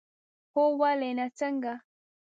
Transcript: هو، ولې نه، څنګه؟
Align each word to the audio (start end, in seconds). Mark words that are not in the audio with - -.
هو، 0.53 0.63
ولې 0.79 1.11
نه، 1.17 1.25
څنګه؟ 1.39 1.73